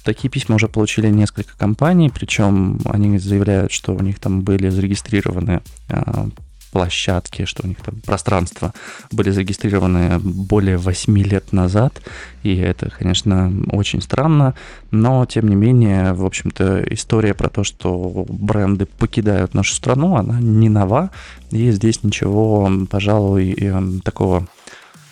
Такие 0.05 0.31
письма 0.31 0.57
уже 0.57 0.69
получили 0.69 1.09
несколько 1.09 1.57
компаний, 1.57 2.11
причем 2.11 2.81
они 2.85 3.19
заявляют, 3.19 3.73
что 3.73 3.95
у 3.95 4.01
них 4.01 4.19
там 4.19 4.43
были 4.43 4.69
зарегистрированы 4.69 5.61
а, 5.89 6.29
площадки, 6.73 7.45
что 7.45 7.65
у 7.65 7.67
них 7.67 7.79
там 7.81 7.97
пространства 8.01 8.73
были 9.11 9.31
зарегистрированы 9.31 10.19
более 10.19 10.77
8 10.77 11.19
лет 11.19 11.53
назад, 11.53 12.01
и 12.43 12.57
это, 12.57 12.91
конечно, 12.91 13.53
очень 13.73 14.01
странно, 14.01 14.55
но, 14.91 15.27
тем 15.27 15.49
не 15.49 15.57
менее, 15.57 16.13
в 16.13 16.25
общем-то, 16.25 16.85
история 16.91 17.35
про 17.35 17.49
то, 17.49 17.65
что 17.65 18.25
бренды 18.29 18.87
покидают 18.87 19.55
нашу 19.55 19.75
страну, 19.75 20.17
она 20.17 20.41
не 20.41 20.69
нова, 20.69 21.11
и 21.51 21.71
здесь 21.73 22.03
ничего, 22.03 22.71
пожалуй, 22.89 24.01
такого 24.05 24.47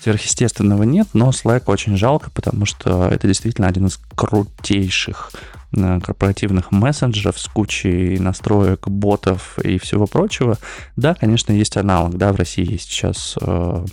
сверхъестественного 0.02 0.84
нет, 0.84 1.08
но 1.12 1.30
Slack 1.30 1.64
очень 1.66 1.96
жалко, 1.96 2.30
потому 2.30 2.66
что 2.66 3.08
это 3.08 3.26
действительно 3.26 3.68
один 3.68 3.86
из 3.86 3.98
крутейших 4.14 5.30
Э, 5.76 6.00
корпоративных 6.00 6.70
мессенджеров 6.72 7.38
с 7.38 7.46
кучей 7.46 8.18
настроек, 8.18 8.88
ботов 8.88 9.58
и 9.58 9.78
всего 9.78 10.06
прочего. 10.06 10.56
Да, 10.96 11.14
конечно, 11.14 11.52
есть 11.52 11.76
аналог. 11.76 12.16
Да, 12.16 12.32
в 12.32 12.36
России 12.36 12.72
есть 12.72 12.90
сейчас 12.90 13.36
э, 13.38 13.84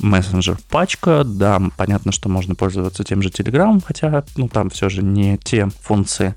мессенджер 0.00 0.58
пачка. 0.68 1.24
Да, 1.24 1.58
понятно, 1.78 2.12
что 2.12 2.28
можно 2.28 2.54
пользоваться 2.54 3.02
тем 3.02 3.22
же 3.22 3.30
Telegram, 3.30 3.82
хотя 3.82 4.24
ну, 4.36 4.48
там 4.48 4.68
все 4.68 4.90
же 4.90 5.02
не 5.02 5.38
те 5.38 5.68
функции. 5.80 6.34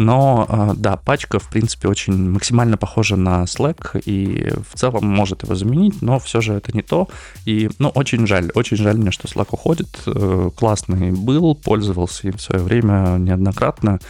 Но 0.00 0.46
э, 0.48 0.72
да, 0.76 0.96
пачка, 0.96 1.38
в 1.38 1.50
принципе, 1.50 1.86
очень 1.86 2.30
максимально 2.30 2.78
похожа 2.78 3.16
на 3.16 3.42
Slack 3.42 4.00
и 4.00 4.50
в 4.66 4.78
целом 4.78 5.04
может 5.04 5.42
его 5.42 5.54
заменить, 5.54 6.00
но 6.00 6.18
все 6.18 6.40
же 6.40 6.54
это 6.54 6.72
не 6.72 6.80
то. 6.80 7.08
И, 7.44 7.68
ну, 7.78 7.90
очень 7.90 8.26
жаль, 8.26 8.50
очень 8.54 8.78
жаль 8.78 8.96
мне, 8.96 9.10
что 9.10 9.28
Slack 9.28 9.48
уходит. 9.50 9.88
Э, 10.06 10.50
классный 10.56 11.10
был, 11.10 11.54
пользовался 11.54 12.28
им 12.28 12.38
в 12.38 12.40
свое 12.40 12.62
время 12.62 13.18
неоднократно. 13.18 14.00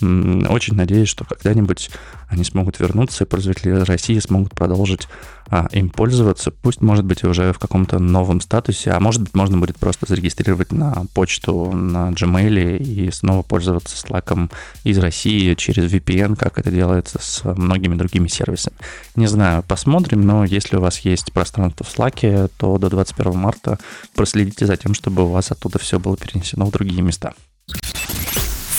Очень 0.00 0.76
надеюсь, 0.76 1.08
что 1.08 1.24
когда-нибудь 1.24 1.90
они 2.28 2.44
смогут 2.44 2.78
вернуться, 2.78 3.24
и 3.24 3.26
пользователи 3.26 3.70
России 3.70 4.18
смогут 4.18 4.54
продолжить 4.54 5.08
а, 5.48 5.66
им 5.72 5.90
пользоваться. 5.90 6.52
Пусть, 6.52 6.80
может 6.80 7.04
быть, 7.04 7.24
уже 7.24 7.52
в 7.52 7.58
каком-то 7.58 7.98
новом 7.98 8.40
статусе, 8.40 8.92
а 8.92 9.00
может 9.00 9.22
быть, 9.22 9.34
можно 9.34 9.58
будет 9.58 9.78
просто 9.78 10.06
зарегистрировать 10.08 10.70
на 10.70 11.06
почту 11.12 11.72
на 11.72 12.10
Gmail 12.10 12.78
и 12.78 13.10
снова 13.10 13.42
пользоваться 13.42 13.96
Slack 13.96 14.50
из 14.84 14.98
России 14.98 15.54
через 15.54 15.92
VPN, 15.92 16.36
как 16.36 16.58
это 16.58 16.70
делается 16.70 17.18
с 17.20 17.42
многими 17.44 17.96
другими 17.96 18.28
сервисами. 18.28 18.76
Не 19.16 19.26
знаю, 19.26 19.64
посмотрим, 19.64 20.20
но 20.20 20.44
если 20.44 20.76
у 20.76 20.80
вас 20.80 21.00
есть 21.00 21.32
пространство 21.32 21.84
в 21.84 21.98
Slack, 21.98 22.48
то 22.56 22.78
до 22.78 22.88
21 22.88 23.36
марта 23.36 23.78
проследите 24.14 24.66
за 24.66 24.76
тем, 24.76 24.94
чтобы 24.94 25.24
у 25.24 25.28
вас 25.28 25.50
оттуда 25.50 25.80
все 25.80 25.98
было 25.98 26.16
перенесено 26.16 26.66
в 26.66 26.70
другие 26.70 27.02
места. 27.02 27.34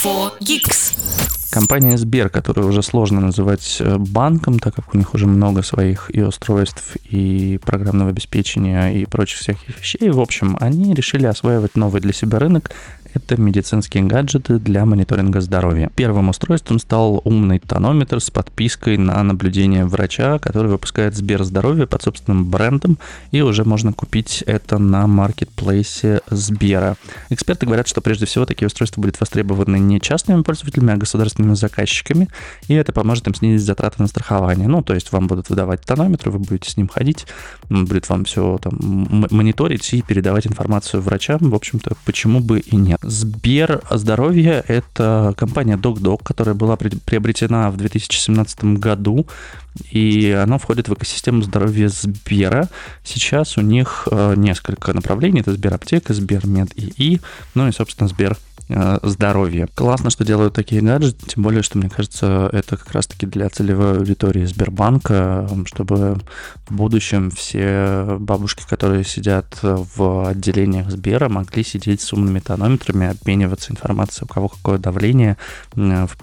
4Geeks. 0.03 1.51
Компания 1.51 1.95
Сбер, 1.95 2.29
которую 2.29 2.67
уже 2.69 2.81
сложно 2.81 3.21
называть 3.21 3.77
э, 3.79 3.97
банком, 3.97 4.57
так 4.57 4.73
как 4.73 4.95
у 4.95 4.97
них 4.97 5.13
уже 5.13 5.27
много 5.27 5.61
своих 5.61 6.09
и 6.11 6.21
устройств, 6.23 6.95
и 7.03 7.59
программного 7.63 8.09
обеспечения, 8.09 8.89
и 8.89 9.05
прочих 9.05 9.39
всяких 9.39 9.77
вещей. 9.79 10.09
В 10.09 10.19
общем, 10.19 10.57
они 10.59 10.95
решили 10.95 11.27
осваивать 11.27 11.75
новый 11.75 12.01
для 12.01 12.13
себя 12.13 12.39
рынок 12.39 12.71
это 13.13 13.39
медицинские 13.39 14.03
гаджеты 14.03 14.59
для 14.59 14.85
мониторинга 14.85 15.41
здоровья. 15.41 15.91
Первым 15.95 16.29
устройством 16.29 16.79
стал 16.79 17.21
умный 17.23 17.59
тонометр 17.59 18.19
с 18.19 18.29
подпиской 18.29 18.97
на 18.97 19.21
наблюдение 19.23 19.85
врача, 19.85 20.39
который 20.39 20.71
выпускает 20.71 21.15
Сберздоровье 21.15 21.87
под 21.87 22.01
собственным 22.01 22.49
брендом, 22.49 22.97
и 23.31 23.41
уже 23.41 23.65
можно 23.65 23.93
купить 23.93 24.43
это 24.45 24.77
на 24.77 25.07
маркетплейсе 25.07 26.21
Сбера. 26.29 26.95
Эксперты 27.29 27.65
говорят, 27.65 27.87
что 27.87 28.01
прежде 28.01 28.25
всего 28.25 28.45
такие 28.45 28.67
устройства 28.67 29.01
будут 29.01 29.19
востребованы 29.19 29.77
не 29.77 29.99
частными 29.99 30.41
пользователями, 30.41 30.93
а 30.93 30.97
государственными 30.97 31.55
заказчиками, 31.55 32.29
и 32.67 32.73
это 32.73 32.93
поможет 32.93 33.27
им 33.27 33.35
снизить 33.35 33.65
затраты 33.65 34.01
на 34.01 34.07
страхование. 34.07 34.67
Ну, 34.67 34.81
то 34.81 34.93
есть 34.93 35.11
вам 35.11 35.27
будут 35.27 35.49
выдавать 35.49 35.81
тонометр, 35.81 36.29
вы 36.29 36.39
будете 36.39 36.71
с 36.71 36.77
ним 36.77 36.87
ходить, 36.87 37.25
он 37.69 37.85
будет 37.85 38.07
вам 38.09 38.25
все 38.25 38.57
там 38.61 38.77
мониторить 39.31 39.93
и 39.93 40.01
передавать 40.01 40.47
информацию 40.47 41.01
врачам. 41.01 41.39
В 41.41 41.55
общем-то, 41.55 41.95
почему 42.05 42.39
бы 42.39 42.59
и 42.59 42.75
нет. 42.75 43.00
Сбер 43.01 43.81
Здоровье– 43.89 44.63
это 44.67 45.33
компания 45.37 45.75
DocDoc, 45.77 46.23
которая 46.23 46.55
была 46.55 46.75
приобретена 46.77 47.71
в 47.71 47.77
2017 47.77 48.63
году, 48.77 49.25
и 49.91 50.31
она 50.31 50.57
входит 50.57 50.89
в 50.89 50.93
экосистему 50.93 51.41
здоровья 51.41 51.87
Сбера. 51.87 52.69
Сейчас 53.03 53.57
у 53.57 53.61
них 53.61 54.07
э, 54.11 54.35
несколько 54.35 54.93
направлений. 54.93 55.41
Это 55.41 55.53
Сбераптека, 55.53 56.13
Сбермед 56.13 56.71
ИИ, 56.75 57.21
ну 57.55 57.67
и, 57.67 57.71
собственно, 57.71 58.07
Сбер 58.07 58.37
здоровья. 59.03 59.67
Классно, 59.75 60.09
что 60.09 60.23
делают 60.23 60.53
такие 60.53 60.81
гаджеты, 60.81 61.25
тем 61.25 61.43
более, 61.43 61.63
что, 61.63 61.77
мне 61.77 61.89
кажется, 61.89 62.49
это 62.51 62.77
как 62.77 62.91
раз-таки 62.91 63.25
для 63.25 63.49
целевой 63.49 63.97
аудитории 63.97 64.45
Сбербанка, 64.45 65.49
чтобы 65.65 66.19
в 66.67 66.75
будущем 66.75 67.31
все 67.31 68.17
бабушки, 68.19 68.63
которые 68.67 69.03
сидят 69.03 69.59
в 69.61 70.29
отделениях 70.29 70.89
Сбера, 70.89 71.29
могли 71.29 71.63
сидеть 71.63 72.01
с 72.01 72.13
умными 72.13 72.39
тонометрами, 72.39 73.07
обмениваться 73.07 73.71
информацией, 73.71 74.27
у 74.29 74.33
кого 74.33 74.47
какое 74.49 74.77
давление, 74.77 75.37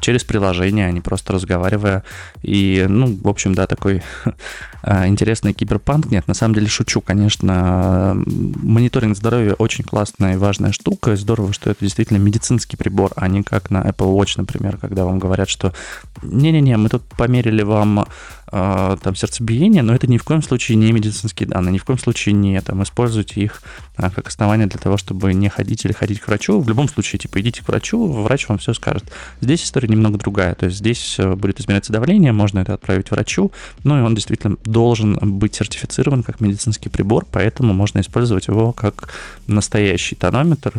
через 0.01 0.25
приложение, 0.25 0.87
а 0.87 0.93
не 0.93 1.01
просто 1.01 1.33
разговаривая. 1.33 2.05
И, 2.43 2.87
ну, 2.89 3.17
в 3.23 3.29
общем, 3.29 3.55
да, 3.55 3.67
такой 3.67 4.03
э, 4.83 5.09
интересный 5.09 5.53
киберпанк. 5.53 6.11
Нет, 6.11 6.27
на 6.29 6.35
самом 6.35 6.55
деле 6.55 6.69
шучу, 6.69 7.01
конечно. 7.01 8.15
Мониторинг 8.27 9.17
здоровья 9.17 9.55
очень 9.55 9.85
классная 9.85 10.35
и 10.35 10.37
важная 10.37 10.73
штука. 10.73 11.17
Здорово, 11.17 11.53
что 11.53 11.71
это 11.71 11.85
действительно 11.85 12.19
медицинский 12.29 12.77
прибор, 12.77 13.13
а 13.17 13.29
не 13.29 13.43
как 13.43 13.71
на 13.71 13.79
Apple 13.83 14.15
Watch, 14.15 14.35
например, 14.37 14.77
когда 14.77 15.05
вам 15.05 15.19
говорят, 15.19 15.49
что 15.49 15.73
не-не-не, 16.23 16.77
мы 16.77 16.89
тут 16.89 17.03
померили 17.17 17.63
вам 17.63 18.07
э, 18.53 18.97
там 19.03 19.15
сердцебиение, 19.15 19.83
но 19.83 19.95
это 19.95 20.07
ни 20.07 20.19
в 20.19 20.25
коем 20.25 20.43
случае 20.43 20.77
не 20.77 20.93
медицинские 20.93 21.49
данные, 21.49 21.73
ни 21.73 21.79
в 21.79 21.85
коем 21.85 21.99
случае 21.99 22.35
не 22.35 22.61
там 22.61 22.83
используйте 22.83 23.41
их 23.41 23.63
э, 23.97 24.11
как 24.15 24.29
основание 24.29 24.67
для 24.67 24.79
того, 24.79 24.97
чтобы 24.97 25.33
не 25.33 25.49
ходить 25.49 25.85
или 25.85 25.93
ходить 25.93 26.21
к 26.21 26.29
врачу. 26.29 26.61
В 26.61 26.69
любом 26.69 26.89
случае, 26.89 27.19
типа, 27.19 27.41
идите 27.41 27.65
к 27.65 27.69
врачу, 27.69 28.07
врач 28.07 28.49
вам 28.49 28.59
все 28.59 28.75
скажет. 28.75 29.05
Здесь 29.41 29.65
история 29.65 29.89
немного 29.89 30.19
другая, 30.19 30.55
то 30.55 30.67
есть 30.67 30.79
здесь 30.79 31.17
э, 31.19 31.35
будет 31.35 31.61
измеряться 31.61 31.93
давление, 31.93 32.33
можно 32.33 32.59
это 32.59 32.75
отправить 32.75 33.11
врачу, 33.11 33.53
ну 33.85 33.99
и 33.99 34.03
он 34.03 34.15
действительно 34.15 34.57
должен 34.65 35.19
быть 35.39 35.55
сертифицирован 35.55 36.23
как 36.23 36.41
медицинский 36.41 36.91
прибор, 36.91 37.27
поэтому 37.31 37.73
можно 37.73 38.01
использовать 38.01 38.49
его 38.49 38.73
как 38.73 39.09
настоящий 39.47 40.15
тонометр, 40.15 40.75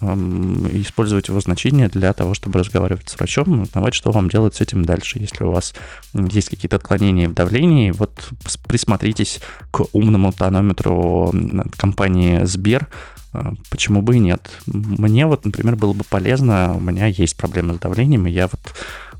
использовать 0.00 1.28
его 1.28 1.40
значение 1.40 1.88
для 1.88 2.12
того, 2.12 2.34
чтобы 2.34 2.58
разговаривать 2.58 3.08
с 3.08 3.16
врачом, 3.16 3.62
узнавать, 3.62 3.94
что 3.94 4.10
вам 4.10 4.28
делать 4.28 4.54
с 4.56 4.60
этим 4.60 4.84
дальше. 4.84 5.18
Если 5.18 5.44
у 5.44 5.52
вас 5.52 5.74
есть 6.14 6.50
какие-то 6.50 6.76
отклонения 6.76 7.28
в 7.28 7.34
давлении, 7.34 7.90
вот 7.90 8.30
присмотритесь 8.66 9.40
к 9.70 9.84
умному 9.92 10.32
тонометру 10.32 11.32
компании 11.76 12.44
Сбер, 12.44 12.88
а, 13.32 13.52
Почему 13.70 14.02
бы 14.02 14.16
и 14.16 14.18
нет? 14.18 14.50
Мне 14.66 15.26
вот, 15.26 15.44
например, 15.44 15.76
было 15.76 15.92
бы 15.92 16.04
полезно, 16.04 16.74
у 16.74 16.80
меня 16.80 17.06
есть 17.06 17.36
проблемы 17.36 17.74
с 17.74 17.78
давлением, 17.78 18.26
и 18.26 18.30
я 18.30 18.48
вот 18.48 18.60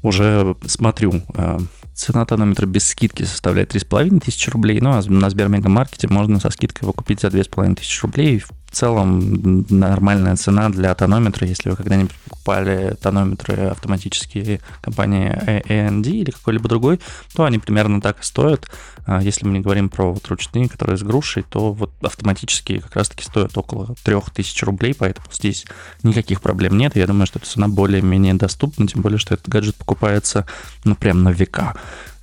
уже 0.02 0.56
смотрю, 0.66 1.22
а, 1.34 1.58
цена 1.94 2.24
тонометра 2.24 2.66
без 2.66 2.86
скидки 2.88 3.24
составляет 3.24 3.74
3,5 3.74 4.20
тысячи 4.20 4.50
рублей, 4.50 4.80
ну 4.80 4.90
а 4.90 5.02
на 5.02 5.30
Сбермегамаркете 5.30 6.08
можно 6.08 6.40
со 6.40 6.50
скидкой 6.50 6.84
его 6.84 6.92
купить 6.92 7.20
за 7.20 7.28
2,5 7.28 7.74
тысячи 7.76 8.02
рублей 8.02 8.42
целом 8.76 9.66
нормальная 9.70 10.36
цена 10.36 10.68
для 10.68 10.94
тонометра, 10.94 11.46
если 11.46 11.70
вы 11.70 11.76
когда-нибудь 11.76 12.12
покупали 12.28 12.94
тонометры 13.00 13.68
автоматические 13.68 14.60
компании 14.82 15.30
AND 15.68 16.06
или 16.06 16.30
какой-либо 16.30 16.68
другой, 16.68 17.00
то 17.34 17.44
они 17.44 17.58
примерно 17.58 18.00
так 18.00 18.20
и 18.20 18.22
стоят. 18.24 18.68
А 19.06 19.22
если 19.22 19.46
мы 19.46 19.52
не 19.52 19.60
говорим 19.60 19.88
про 19.88 20.12
вот 20.12 20.26
ручные, 20.28 20.68
которые 20.68 20.98
с 20.98 21.02
грушей, 21.02 21.42
то 21.42 21.72
вот 21.72 21.92
автоматические 22.02 22.80
как 22.80 22.96
раз-таки 22.96 23.24
стоят 23.24 23.56
около 23.56 23.94
3000 24.04 24.64
рублей, 24.64 24.94
поэтому 24.94 25.26
здесь 25.32 25.64
никаких 26.02 26.42
проблем 26.42 26.76
нет. 26.76 26.96
Я 26.96 27.06
думаю, 27.06 27.26
что 27.26 27.38
эта 27.38 27.48
цена 27.48 27.68
более-менее 27.68 28.34
доступна, 28.34 28.86
тем 28.86 29.02
более, 29.02 29.18
что 29.18 29.34
этот 29.34 29.48
гаджет 29.48 29.76
покупается, 29.76 30.46
ну, 30.84 30.94
прям 30.96 31.22
на 31.22 31.30
века. 31.30 31.76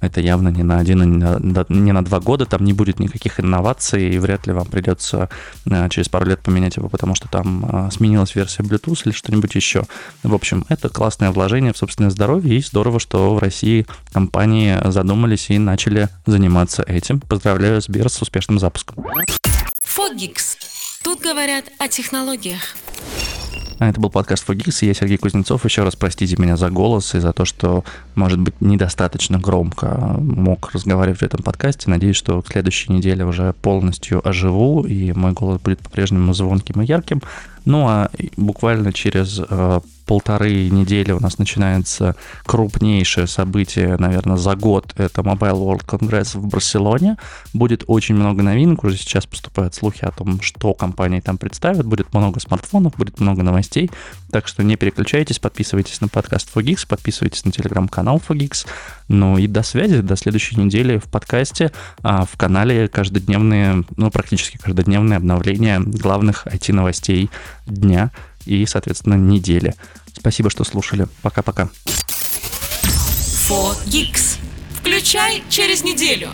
Это 0.03 0.19
явно 0.19 0.49
не 0.49 0.63
на 0.63 0.79
один, 0.79 1.17
на, 1.17 1.65
не 1.69 1.91
на 1.93 2.03
два 2.03 2.19
года, 2.19 2.45
там 2.45 2.65
не 2.65 2.73
будет 2.73 2.99
никаких 2.99 3.39
инноваций, 3.39 4.09
и 4.09 4.17
вряд 4.17 4.45
ли 4.47 4.53
вам 4.53 4.65
придется 4.65 5.29
э, 5.65 5.87
через 5.89 6.09
пару 6.09 6.25
лет 6.25 6.41
поменять 6.41 6.75
его, 6.75 6.89
потому 6.89 7.15
что 7.15 7.29
там 7.29 7.65
э, 7.65 7.89
сменилась 7.91 8.35
версия 8.35 8.63
Bluetooth 8.63 9.01
или 9.05 9.13
что-нибудь 9.13 9.55
еще. 9.55 9.83
В 10.23 10.33
общем, 10.33 10.65
это 10.67 10.89
классное 10.89 11.31
вложение 11.31 11.71
в 11.71 11.77
собственное 11.77 12.09
здоровье, 12.09 12.57
и 12.57 12.61
здорово, 12.61 12.99
что 12.99 13.33
в 13.33 13.39
России 13.39 13.87
компании 14.11 14.77
задумались 14.91 15.49
и 15.49 15.57
начали 15.57 16.09
заниматься 16.25 16.83
этим. 16.83 17.21
Поздравляю 17.21 17.81
Сбер 17.81 18.09
с 18.09 18.21
успешным 18.21 18.59
запуском. 18.59 19.05
Фогикс. 19.85 20.57
Тут 21.03 21.21
говорят 21.21 21.65
о 21.79 21.87
технологиях. 21.87 22.75
А 23.83 23.89
это 23.89 23.99
был 23.99 24.09
подкаст 24.09 24.45
Фогис, 24.45 24.81
и 24.81 24.85
я 24.85 24.93
Сергей 24.93 25.17
Кузнецов. 25.17 25.65
Еще 25.65 25.83
раз 25.83 25.97
простите 25.97 26.37
меня 26.37 26.55
за 26.55 26.69
голос 26.69 27.15
и 27.15 27.19
за 27.19 27.33
то, 27.33 27.43
что, 27.43 27.83
может 28.15 28.39
быть, 28.39 28.61
недостаточно 28.61 29.37
громко 29.39 30.15
мог 30.21 30.71
разговаривать 30.71 31.19
в 31.19 31.23
этом 31.23 31.43
подкасте. 31.43 31.89
Надеюсь, 31.89 32.15
что 32.15 32.41
в 32.41 32.47
следующей 32.47 32.93
неделе 32.93 33.25
уже 33.25 33.51
полностью 33.61 34.25
оживу, 34.25 34.85
и 34.85 35.11
мой 35.11 35.33
голос 35.33 35.59
будет 35.59 35.79
по-прежнему 35.79 36.33
звонким 36.33 36.81
и 36.81 36.85
ярким. 36.85 37.21
Ну 37.65 37.85
а 37.89 38.09
буквально 38.37 38.93
через 38.93 39.41
э, 39.49 39.81
полторы 40.05 40.69
недели 40.69 41.11
у 41.11 41.19
нас 41.19 41.37
начинается 41.37 42.15
крупнейшее 42.45 43.27
событие, 43.27 43.97
наверное, 43.97 44.37
за 44.37 44.55
год. 44.55 44.93
Это 44.97 45.21
Mobile 45.21 45.59
World 45.59 45.85
Congress 45.85 46.37
в 46.37 46.47
Барселоне. 46.47 47.17
Будет 47.53 47.83
очень 47.87 48.15
много 48.15 48.43
новинок. 48.43 48.83
Уже 48.83 48.97
сейчас 48.97 49.25
поступают 49.25 49.73
слухи 49.73 50.05
о 50.05 50.11
том, 50.11 50.41
что 50.41 50.73
компании 50.73 51.19
там 51.19 51.37
представят. 51.37 51.85
Будет 51.85 52.13
много 52.13 52.39
смартфонов, 52.39 52.95
будет 52.97 53.19
много 53.19 53.43
новостей. 53.43 53.89
Так 54.31 54.47
что 54.47 54.63
не 54.63 54.75
переключайтесь, 54.75 55.39
подписывайтесь 55.39 56.01
на 56.01 56.07
подкаст 56.07 56.49
Fogix, 56.53 56.85
подписывайтесь 56.87 57.45
на 57.45 57.51
телеграм-канал 57.51 58.21
Fogix. 58.27 58.65
Ну 59.07 59.37
и 59.37 59.47
до 59.47 59.63
связи, 59.63 60.01
до 60.01 60.15
следующей 60.15 60.59
недели 60.59 60.97
в 60.97 61.05
подкасте, 61.05 61.71
а 62.01 62.25
в 62.25 62.35
канале 62.37 62.87
каждодневные, 62.87 63.83
ну 63.95 64.11
практически 64.11 64.57
каждодневные 64.57 65.17
обновления 65.17 65.79
главных 65.79 66.47
IT-новостей 66.47 67.29
дня 67.65 68.11
и, 68.45 68.65
соответственно, 68.65 69.15
недели. 69.15 69.75
Спасибо, 70.17 70.49
что 70.49 70.63
слушали. 70.63 71.07
Пока-пока. 71.21 71.69
Включай 74.79 75.43
через 75.49 75.83
неделю. 75.83 76.29